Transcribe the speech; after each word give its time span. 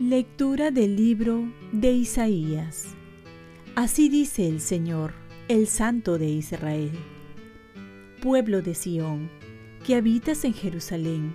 Lectura 0.00 0.70
del 0.70 0.96
libro 0.96 1.48
de 1.72 1.92
Isaías. 1.92 2.88
Así 3.74 4.10
dice 4.10 4.46
el 4.46 4.60
Señor, 4.60 5.14
el 5.48 5.66
Santo 5.66 6.18
de 6.18 6.28
Israel. 6.28 6.90
Pueblo 8.20 8.60
de 8.60 8.74
Sión, 8.74 9.30
que 9.86 9.94
habitas 9.94 10.44
en 10.44 10.52
Jerusalén, 10.52 11.32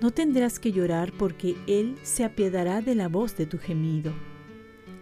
no 0.00 0.10
tendrás 0.12 0.58
que 0.58 0.72
llorar 0.72 1.12
porque 1.18 1.56
Él 1.66 1.96
se 2.02 2.24
apiadará 2.24 2.80
de 2.80 2.94
la 2.94 3.08
voz 3.08 3.36
de 3.36 3.44
tu 3.44 3.58
gemido. 3.58 4.12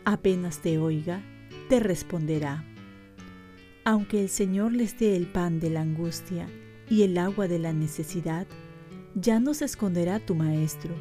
Apenas 0.07 0.61
te 0.61 0.79
oiga, 0.79 1.21
te 1.69 1.81
responderá. 1.81 2.65
Aunque 3.85 4.23
el 4.23 4.31
Señor 4.31 4.73
les 4.73 4.99
dé 4.99 5.17
el 5.17 5.27
pan 5.27 5.61
de 5.61 5.69
la 5.69 5.83
angustia 5.83 6.49
y 6.89 7.03
el 7.03 7.19
agua 7.19 7.47
de 7.47 7.59
la 7.59 7.75
necesidad, 7.75 8.47
ya 9.15 9.39
no 9.39 9.53
se 9.53 9.67
esconderá 9.67 10.19
tu 10.19 10.35
Maestro 10.35 10.95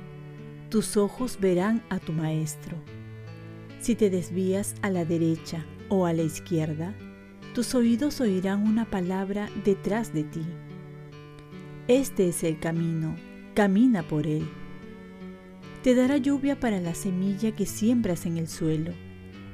tus 0.75 0.97
ojos 0.97 1.39
verán 1.39 1.81
a 1.89 1.99
tu 1.99 2.11
Maestro. 2.11 2.75
Si 3.79 3.95
te 3.95 4.09
desvías 4.09 4.75
a 4.81 4.89
la 4.89 5.05
derecha 5.05 5.65
o 5.87 6.05
a 6.05 6.11
la 6.11 6.23
izquierda, 6.23 6.93
tus 7.53 7.75
oídos 7.75 8.19
oirán 8.19 8.67
una 8.67 8.83
palabra 8.83 9.49
detrás 9.63 10.13
de 10.13 10.25
ti. 10.25 10.41
Este 11.87 12.27
es 12.27 12.43
el 12.43 12.59
camino, 12.59 13.15
camina 13.53 14.03
por 14.03 14.27
él. 14.27 14.49
Te 15.83 15.95
dará 15.95 16.17
lluvia 16.17 16.59
para 16.59 16.81
la 16.81 16.95
semilla 16.95 17.55
que 17.55 17.65
siembras 17.65 18.25
en 18.25 18.37
el 18.37 18.47
suelo, 18.47 18.91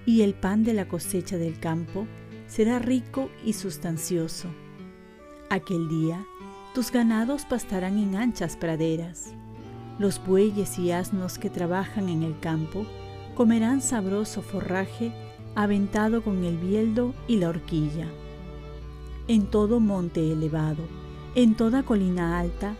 y 0.05 0.21
el 0.21 0.33
pan 0.33 0.63
de 0.63 0.73
la 0.73 0.87
cosecha 0.87 1.37
del 1.37 1.59
campo 1.59 2.07
será 2.47 2.79
rico 2.79 3.29
y 3.45 3.53
sustancioso. 3.53 4.49
Aquel 5.49 5.87
día, 5.87 6.25
tus 6.73 6.91
ganados 6.91 7.45
pastarán 7.45 7.97
en 7.97 8.15
anchas 8.15 8.55
praderas 8.57 9.33
los 10.01 10.19
bueyes 10.25 10.79
y 10.79 10.91
asnos 10.91 11.37
que 11.37 11.51
trabajan 11.51 12.09
en 12.09 12.23
el 12.23 12.39
campo 12.39 12.87
comerán 13.35 13.81
sabroso 13.81 14.41
forraje 14.41 15.13
aventado 15.53 16.23
con 16.23 16.43
el 16.43 16.57
bieldo 16.57 17.13
y 17.27 17.37
la 17.37 17.49
horquilla. 17.49 18.07
En 19.27 19.45
todo 19.45 19.79
monte 19.79 20.31
elevado, 20.31 20.83
en 21.35 21.55
toda 21.55 21.83
colina 21.83 22.39
alta, 22.39 22.75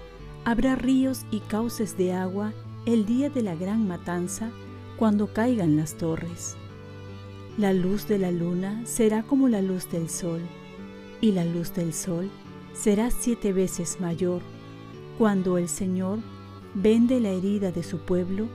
habrá 0.45 0.75
ríos 0.75 1.25
y 1.29 1.41
cauces 1.41 1.95
de 1.95 2.13
agua 2.13 2.53
el 2.87 3.05
día 3.05 3.29
de 3.29 3.43
la 3.43 3.53
gran 3.53 3.87
matanza 3.87 4.49
cuando 4.97 5.31
caigan 5.31 5.75
las 5.75 5.95
torres. 5.95 6.57
La 7.57 7.73
luz 7.73 8.07
de 8.07 8.17
la 8.17 8.31
luna 8.31 8.81
será 8.85 9.23
como 9.23 9.47
la 9.47 9.61
luz 9.61 9.89
del 9.91 10.09
sol, 10.09 10.41
y 11.19 11.33
la 11.33 11.45
luz 11.45 11.73
del 11.73 11.93
sol 11.93 12.29
será 12.73 13.11
siete 13.11 13.53
veces 13.53 13.99
mayor 13.99 14.41
cuando 15.17 15.57
el 15.57 15.69
Señor 15.69 16.19
vende 16.73 17.19
la 17.19 17.29
herida 17.29 17.71
de 17.71 17.83
su 17.83 17.99
pueblo 17.99 18.47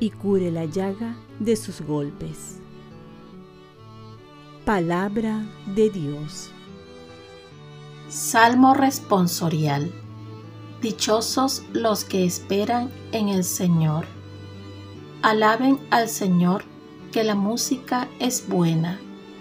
y 0.00 0.10
cure 0.10 0.50
la 0.50 0.64
llaga 0.64 1.16
de 1.38 1.56
sus 1.56 1.80
golpes. 1.82 2.58
Palabra 4.64 5.44
de 5.74 5.90
Dios. 5.90 6.50
Salmo 8.08 8.74
responsorial. 8.74 9.90
Dichosos 10.80 11.64
los 11.72 12.04
que 12.04 12.24
esperan 12.24 12.90
en 13.12 13.28
el 13.28 13.44
Señor. 13.44 14.06
Alaben 15.22 15.78
al 15.90 16.08
Señor, 16.08 16.64
que 17.12 17.24
la 17.24 17.34
música 17.34 18.08
es 18.18 18.48
buena. 18.48 19.00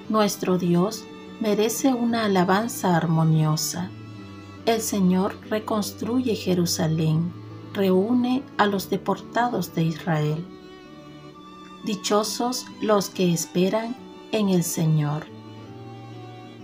Nuestro 0.10 0.58
Dios 0.58 1.04
merece 1.40 1.94
una 1.94 2.26
alabanza 2.26 2.96
armoniosa. 2.96 3.90
El 4.66 4.82
Señor 4.82 5.36
reconstruye 5.50 6.36
Jerusalén 6.36 7.32
reúne 7.78 8.44
a 8.58 8.66
los 8.66 8.90
deportados 8.90 9.74
de 9.76 9.84
Israel. 9.84 10.46
Dichosos 11.86 12.66
los 12.82 13.10
que 13.10 13.32
esperan 13.32 13.96
en 14.32 14.50
el 14.50 14.64
Señor. 14.64 15.28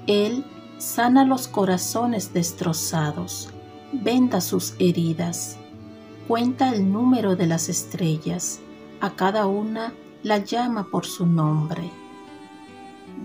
Él 0.07 0.43
sana 0.79 1.23
los 1.23 1.47
corazones 1.47 2.33
destrozados, 2.33 3.49
venda 3.93 4.41
sus 4.41 4.73
heridas, 4.79 5.57
cuenta 6.27 6.73
el 6.73 6.91
número 6.91 7.35
de 7.35 7.47
las 7.47 7.69
estrellas, 7.69 8.59
a 8.99 9.11
cada 9.11 9.45
una 9.45 9.93
la 10.23 10.37
llama 10.37 10.87
por 10.89 11.05
su 11.05 11.27
nombre. 11.27 11.91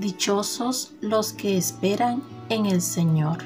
Dichosos 0.00 0.94
los 1.00 1.32
que 1.32 1.56
esperan 1.56 2.22
en 2.48 2.66
el 2.66 2.82
Señor. 2.82 3.38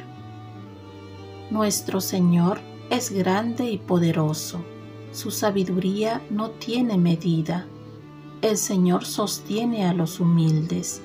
Nuestro 1.51 2.01
Señor 2.01 2.61
es 2.89 3.11
grande 3.11 3.71
y 3.71 3.79
poderoso, 3.79 4.65
su 5.13 5.31
sabiduría 5.31 6.23
no 6.31 6.51
tiene 6.51 6.97
medida. 6.97 7.67
El 8.41 8.57
Señor 8.57 9.05
sostiene 9.05 9.87
a 9.87 9.93
los 9.93 10.19
humildes, 10.19 11.03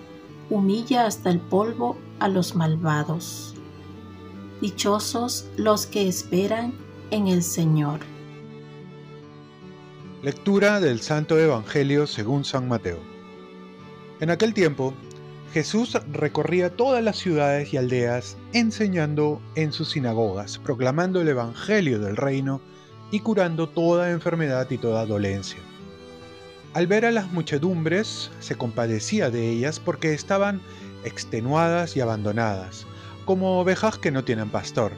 humilla 0.50 1.06
hasta 1.06 1.30
el 1.30 1.42
polvo 1.42 1.98
a 2.20 2.30
los 2.30 2.56
malvados. 2.56 3.54
Dichosos 4.62 5.50
los 5.58 5.86
que 5.86 6.08
esperan 6.08 6.74
en 7.12 7.28
el 7.28 7.44
Señor. 7.44 8.00
Lectura 10.24 10.80
del 10.80 11.00
Santo 11.02 11.38
Evangelio 11.38 12.08
según 12.08 12.44
San 12.44 12.68
Mateo. 12.68 12.98
En 14.20 14.32
aquel 14.32 14.56
tiempo, 14.56 14.96
Jesús 15.54 15.96
recorría 16.12 16.76
todas 16.76 17.04
las 17.04 17.18
ciudades 17.18 17.72
y 17.72 17.78
aldeas, 17.78 18.36
enseñando 18.52 19.40
en 19.54 19.72
sus 19.72 19.92
sinagogas, 19.92 20.58
proclamando 20.58 21.22
el 21.22 21.28
Evangelio 21.28 22.00
del 22.00 22.18
reino 22.18 22.62
y 23.12 23.20
curando 23.20 23.70
toda 23.70 24.10
enfermedad 24.10 24.68
y 24.72 24.80
toda 24.80 25.06
dolencia. 25.06 25.60
Al 26.74 26.88
ver 26.88 27.06
a 27.06 27.12
las 27.12 27.32
muchedumbres, 27.32 28.32
se 28.40 28.56
compadecía 28.56 29.30
de 29.30 29.48
ellas 29.48 29.80
porque 29.80 30.16
estaban 30.16 30.62
extenuadas 31.04 31.96
y 31.96 32.02
abandonadas, 32.02 32.88
como 33.26 33.60
ovejas 33.60 34.00
que 34.00 34.10
no 34.10 34.24
tienen 34.24 34.50
pastor. 34.50 34.94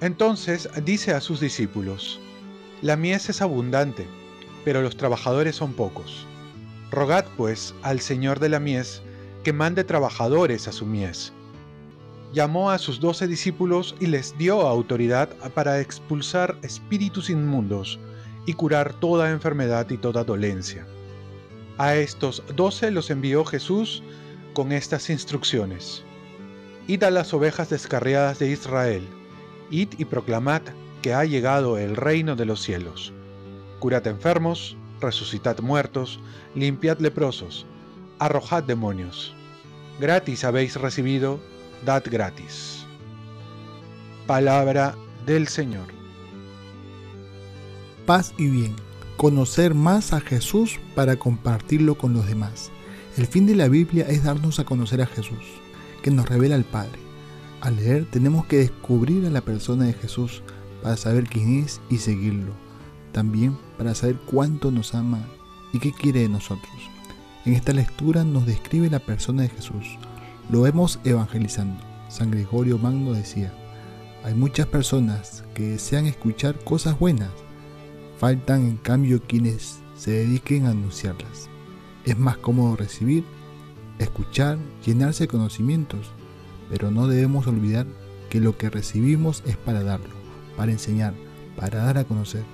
Entonces 0.00 0.68
dice 0.84 1.12
a 1.12 1.20
sus 1.20 1.38
discípulos, 1.38 2.18
La 2.82 2.96
mies 2.96 3.28
es 3.28 3.40
abundante, 3.40 4.08
pero 4.64 4.82
los 4.82 4.96
trabajadores 4.96 5.56
son 5.56 5.72
pocos. 5.72 6.26
Rogad 6.90 7.24
pues 7.36 7.74
al 7.82 8.00
Señor 8.00 8.38
de 8.38 8.48
la 8.48 8.60
mies, 8.60 9.02
que 9.44 9.52
mande 9.52 9.84
trabajadores 9.84 10.68
a 10.68 10.72
su 10.72 10.86
mies. 10.86 11.32
Llamó 12.32 12.70
a 12.70 12.78
sus 12.78 13.00
doce 13.00 13.26
discípulos 13.26 13.94
y 14.00 14.06
les 14.06 14.36
dio 14.38 14.60
autoridad 14.62 15.28
para 15.54 15.80
expulsar 15.80 16.56
espíritus 16.62 17.28
inmundos 17.28 17.98
y 18.46 18.54
curar 18.54 18.94
toda 18.94 19.30
enfermedad 19.30 19.88
y 19.90 19.98
toda 19.98 20.24
dolencia. 20.24 20.86
A 21.78 21.94
estos 21.94 22.42
doce 22.54 22.90
los 22.90 23.10
envió 23.10 23.44
Jesús 23.44 24.02
con 24.54 24.72
estas 24.72 25.10
instrucciones. 25.10 26.04
Id 26.86 27.02
a 27.04 27.10
las 27.10 27.32
ovejas 27.32 27.70
descarriadas 27.70 28.38
de 28.38 28.50
Israel, 28.50 29.06
id 29.70 29.88
y 29.98 30.04
proclamad 30.04 30.62
que 31.00 31.14
ha 31.14 31.24
llegado 31.24 31.78
el 31.78 31.96
reino 31.96 32.36
de 32.36 32.44
los 32.44 32.62
cielos. 32.62 33.12
Curad 33.82 34.06
enfermos, 34.06 34.76
resucitad 35.00 35.58
muertos, 35.58 36.20
limpiad 36.54 37.00
leprosos, 37.00 37.66
arrojad 38.20 38.62
demonios. 38.62 39.34
Gratis 39.98 40.44
habéis 40.44 40.76
recibido, 40.76 41.40
dad 41.84 42.04
gratis. 42.08 42.86
Palabra 44.28 44.94
del 45.26 45.48
Señor. 45.48 45.88
Paz 48.06 48.32
y 48.38 48.46
bien. 48.46 48.76
Conocer 49.16 49.74
más 49.74 50.12
a 50.12 50.20
Jesús 50.20 50.78
para 50.94 51.16
compartirlo 51.16 51.98
con 51.98 52.14
los 52.14 52.28
demás. 52.28 52.70
El 53.16 53.26
fin 53.26 53.46
de 53.46 53.56
la 53.56 53.66
Biblia 53.66 54.06
es 54.08 54.22
darnos 54.22 54.60
a 54.60 54.64
conocer 54.64 55.02
a 55.02 55.06
Jesús, 55.06 55.44
que 56.04 56.12
nos 56.12 56.28
revela 56.28 56.54
al 56.54 56.62
Padre. 56.62 57.00
Al 57.60 57.74
leer 57.74 58.06
tenemos 58.08 58.46
que 58.46 58.58
descubrir 58.58 59.26
a 59.26 59.30
la 59.30 59.40
persona 59.40 59.86
de 59.86 59.94
Jesús 59.94 60.44
para 60.84 60.96
saber 60.96 61.24
quién 61.24 61.64
es 61.64 61.80
y 61.90 61.98
seguirlo. 61.98 62.52
También 63.12 63.58
para 63.78 63.94
saber 63.94 64.16
cuánto 64.26 64.70
nos 64.70 64.94
ama 64.94 65.20
y 65.72 65.78
qué 65.78 65.92
quiere 65.92 66.20
de 66.20 66.28
nosotros. 66.28 66.72
En 67.44 67.54
esta 67.54 67.72
lectura 67.72 68.24
nos 68.24 68.46
describe 68.46 68.88
la 68.90 69.00
persona 69.00 69.42
de 69.42 69.48
Jesús. 69.48 69.98
Lo 70.50 70.62
vemos 70.62 71.00
evangelizando. 71.04 71.82
San 72.08 72.30
Gregorio 72.30 72.78
Magno 72.78 73.12
decía, 73.12 73.52
hay 74.24 74.34
muchas 74.34 74.66
personas 74.66 75.42
que 75.54 75.70
desean 75.70 76.06
escuchar 76.06 76.56
cosas 76.62 76.98
buenas, 76.98 77.30
faltan 78.18 78.62
en 78.62 78.76
cambio 78.76 79.22
quienes 79.22 79.80
se 79.96 80.12
dediquen 80.12 80.66
a 80.66 80.70
anunciarlas. 80.70 81.48
Es 82.04 82.18
más 82.18 82.36
cómodo 82.36 82.76
recibir, 82.76 83.24
escuchar, 83.98 84.58
llenarse 84.84 85.24
de 85.24 85.28
conocimientos, 85.28 86.10
pero 86.70 86.90
no 86.90 87.08
debemos 87.08 87.46
olvidar 87.46 87.86
que 88.30 88.40
lo 88.40 88.56
que 88.56 88.70
recibimos 88.70 89.42
es 89.46 89.56
para 89.56 89.82
darlo, 89.82 90.14
para 90.56 90.72
enseñar, 90.72 91.14
para 91.56 91.84
dar 91.84 91.98
a 91.98 92.04
conocer, 92.04 92.44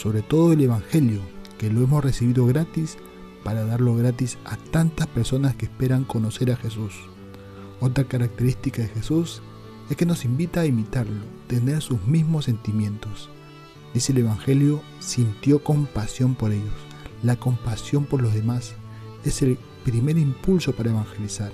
sobre 0.00 0.22
todo 0.22 0.54
el 0.54 0.62
Evangelio, 0.62 1.20
que 1.58 1.70
lo 1.70 1.82
hemos 1.82 2.02
recibido 2.02 2.46
gratis 2.46 2.96
para 3.44 3.66
darlo 3.66 3.94
gratis 3.96 4.38
a 4.46 4.56
tantas 4.56 5.06
personas 5.08 5.54
que 5.56 5.66
esperan 5.66 6.04
conocer 6.04 6.50
a 6.50 6.56
Jesús. 6.56 6.94
Otra 7.80 8.04
característica 8.04 8.80
de 8.80 8.88
Jesús 8.88 9.42
es 9.90 9.98
que 9.98 10.06
nos 10.06 10.24
invita 10.24 10.62
a 10.62 10.66
imitarlo, 10.66 11.20
tener 11.48 11.82
sus 11.82 12.02
mismos 12.06 12.46
sentimientos. 12.46 13.28
Dice 13.92 14.12
el 14.12 14.18
Evangelio, 14.18 14.80
sintió 15.00 15.62
compasión 15.62 16.34
por 16.34 16.52
ellos. 16.52 16.72
La 17.22 17.36
compasión 17.36 18.06
por 18.06 18.22
los 18.22 18.32
demás 18.32 18.74
es 19.26 19.42
el 19.42 19.58
primer 19.84 20.16
impulso 20.16 20.72
para 20.72 20.90
evangelizar, 20.90 21.52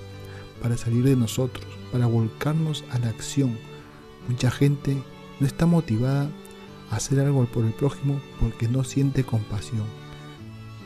para 0.61 0.77
salir 0.77 1.03
de 1.03 1.17
nosotros, 1.17 1.65
para 1.91 2.05
volcarnos 2.05 2.85
a 2.91 2.99
la 2.99 3.09
acción. 3.09 3.57
Mucha 4.29 4.51
gente 4.51 5.03
no 5.41 5.47
está 5.47 5.65
motivada 5.65 6.29
hacer 6.91 7.19
algo 7.19 7.45
por 7.45 7.65
el 7.65 7.73
prójimo 7.73 8.19
porque 8.39 8.67
no 8.67 8.83
siente 8.83 9.23
compasión, 9.23 9.85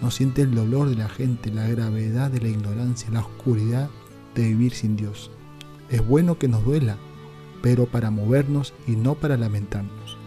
no 0.02 0.12
siente 0.12 0.42
el 0.42 0.56
dolor 0.56 0.90
de 0.90 0.96
la 0.96 1.10
gente, 1.10 1.52
la 1.52 1.68
gravedad 1.68 2.32
de 2.32 2.42
la 2.42 2.50
ignorancia, 2.50 3.10
la 3.12 3.22
oscuridad 3.22 3.90
de 4.36 4.44
vivir 4.44 4.74
sin 4.74 4.96
Dios. 4.96 5.32
Es 5.90 6.06
bueno 6.06 6.38
que 6.38 6.48
nos 6.48 6.66
duela, 6.66 6.98
pero 7.62 7.86
para 7.86 8.10
movernos 8.10 8.74
y 8.88 8.92
no 8.92 9.16
para 9.16 9.38
lamentarnos. 9.38 10.18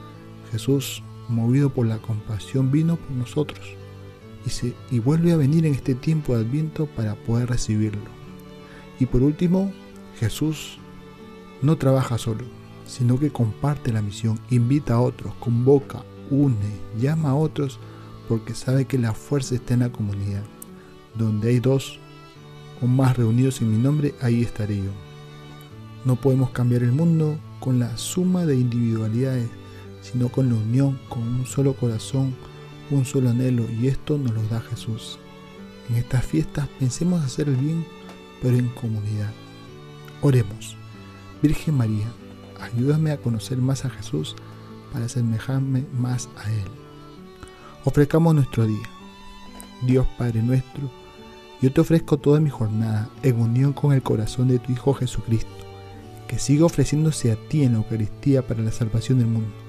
Jesús 0.52 1.02
movido 1.28 1.70
por 1.70 1.86
la 1.86 1.98
compasión, 1.98 2.70
vino 2.70 2.96
por 2.96 3.10
nosotros 3.12 3.76
y, 4.46 4.74
y 4.94 4.98
vuelve 5.00 5.32
a 5.32 5.36
venir 5.36 5.66
en 5.66 5.74
este 5.74 5.94
tiempo 5.94 6.36
de 6.36 6.44
Adviento 6.44 6.86
para 6.86 7.14
poder 7.14 7.48
recibirlo. 7.48 8.10
Y 9.00 9.06
por 9.06 9.22
último, 9.22 9.72
Jesús 10.18 10.78
no 11.62 11.76
trabaja 11.76 12.18
solo, 12.18 12.44
sino 12.86 13.18
que 13.18 13.30
comparte 13.30 13.92
la 13.92 14.02
misión, 14.02 14.38
invita 14.50 14.94
a 14.94 15.00
otros, 15.00 15.34
convoca, 15.40 16.04
une, 16.30 16.56
llama 16.98 17.30
a 17.30 17.34
otros, 17.34 17.78
porque 18.28 18.54
sabe 18.54 18.86
que 18.86 18.98
la 18.98 19.12
fuerza 19.12 19.54
está 19.54 19.74
en 19.74 19.80
la 19.80 19.92
comunidad. 19.92 20.42
Donde 21.14 21.50
hay 21.50 21.60
dos 21.60 21.98
o 22.82 22.86
más 22.86 23.16
reunidos 23.16 23.60
en 23.60 23.70
mi 23.70 23.82
nombre, 23.82 24.14
ahí 24.20 24.42
estaré 24.42 24.78
yo. 24.78 24.90
No 26.04 26.16
podemos 26.16 26.50
cambiar 26.50 26.82
el 26.82 26.92
mundo 26.92 27.38
con 27.60 27.78
la 27.78 27.96
suma 27.96 28.44
de 28.44 28.56
individualidades 28.56 29.48
sino 30.04 30.28
con 30.28 30.50
la 30.50 30.56
unión, 30.56 30.98
con 31.08 31.22
un 31.22 31.46
solo 31.46 31.72
corazón, 31.72 32.34
un 32.90 33.06
solo 33.06 33.30
anhelo, 33.30 33.64
y 33.70 33.88
esto 33.88 34.18
nos 34.18 34.34
lo 34.34 34.42
da 34.48 34.60
Jesús. 34.60 35.18
En 35.88 35.96
estas 35.96 36.24
fiestas 36.24 36.68
pensemos 36.78 37.24
hacer 37.24 37.48
el 37.48 37.56
bien, 37.56 37.86
pero 38.42 38.56
en 38.56 38.68
comunidad. 38.68 39.32
Oremos. 40.20 40.76
Virgen 41.42 41.76
María, 41.76 42.12
ayúdame 42.60 43.10
a 43.10 43.18
conocer 43.18 43.58
más 43.58 43.84
a 43.84 43.90
Jesús 43.90 44.36
para 44.92 45.06
asemejarme 45.06 45.84
más 45.92 46.28
a 46.36 46.50
Él. 46.50 46.64
Ofrezcamos 47.84 48.34
nuestro 48.34 48.66
día. 48.66 48.88
Dios 49.82 50.06
Padre 50.18 50.42
nuestro, 50.42 50.90
yo 51.60 51.72
te 51.72 51.80
ofrezco 51.80 52.16
toda 52.16 52.40
mi 52.40 52.50
jornada 52.50 53.08
en 53.22 53.40
unión 53.40 53.72
con 53.72 53.92
el 53.92 54.02
corazón 54.02 54.48
de 54.48 54.58
tu 54.58 54.72
Hijo 54.72 54.94
Jesucristo, 54.94 55.50
que 56.28 56.38
siga 56.38 56.64
ofreciéndose 56.64 57.32
a 57.32 57.36
ti 57.36 57.62
en 57.62 57.72
la 57.72 57.78
Eucaristía 57.78 58.46
para 58.46 58.62
la 58.62 58.72
salvación 58.72 59.18
del 59.18 59.28
mundo 59.28 59.64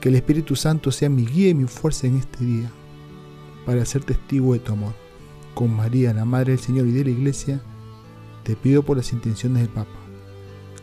que 0.00 0.08
el 0.08 0.14
Espíritu 0.14 0.54
Santo 0.54 0.92
sea 0.92 1.08
mi 1.08 1.26
guía 1.26 1.50
y 1.50 1.54
mi 1.54 1.66
fuerza 1.66 2.06
en 2.06 2.16
este 2.16 2.44
día 2.44 2.70
para 3.66 3.84
ser 3.84 4.04
testigo 4.04 4.52
de 4.52 4.60
tu 4.60 4.72
amor. 4.72 4.94
Con 5.54 5.74
María, 5.74 6.14
la 6.14 6.24
Madre 6.24 6.52
del 6.52 6.60
Señor 6.60 6.86
y 6.86 6.92
de 6.92 7.04
la 7.04 7.10
Iglesia, 7.10 7.60
te 8.44 8.54
pido 8.54 8.82
por 8.82 8.96
las 8.96 9.12
intenciones 9.12 9.62
del 9.62 9.70
Papa. 9.70 9.90